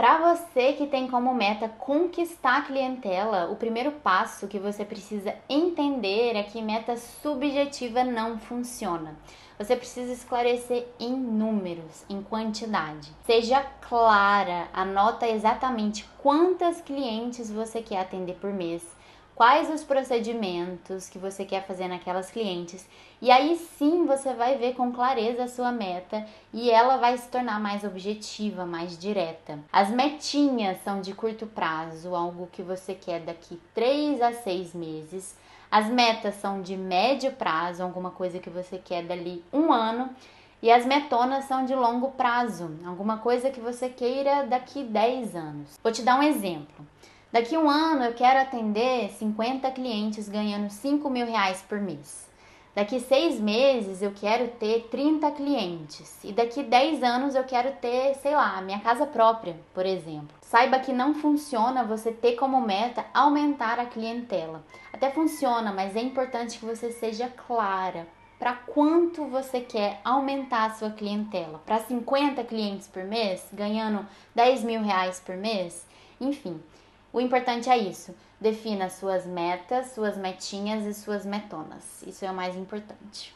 [0.00, 5.34] Para você que tem como meta conquistar a clientela, o primeiro passo que você precisa
[5.46, 9.14] entender é que meta subjetiva não funciona.
[9.58, 13.12] Você precisa esclarecer em números, em quantidade.
[13.26, 18.82] Seja clara, anota exatamente quantas clientes você quer atender por mês
[19.40, 22.86] quais os procedimentos que você quer fazer naquelas clientes.
[23.22, 27.26] E aí sim você vai ver com clareza a sua meta e ela vai se
[27.26, 29.58] tornar mais objetiva, mais direta.
[29.72, 35.34] As metinhas são de curto prazo, algo que você quer daqui 3 a 6 meses.
[35.70, 40.10] As metas são de médio prazo, alguma coisa que você quer dali um ano.
[40.62, 45.78] E as metonas são de longo prazo, alguma coisa que você queira daqui 10 anos.
[45.82, 46.84] Vou te dar um exemplo.
[47.32, 52.28] Daqui um ano eu quero atender 50 clientes ganhando 5 mil reais por mês.
[52.74, 56.18] Daqui seis meses eu quero ter 30 clientes.
[56.24, 60.36] E daqui 10 anos eu quero ter, sei lá, minha casa própria, por exemplo.
[60.42, 64.64] Saiba que não funciona você ter como meta aumentar a clientela.
[64.92, 68.08] Até funciona, mas é importante que você seja clara.
[68.40, 71.60] Para quanto você quer aumentar a sua clientela?
[71.64, 74.04] Para 50 clientes por mês, ganhando
[74.34, 75.86] 10 mil reais por mês?
[76.20, 76.60] Enfim,
[77.12, 78.14] o importante é isso.
[78.40, 82.02] Defina suas metas, suas metinhas e suas metonas.
[82.06, 83.34] Isso é o mais importante.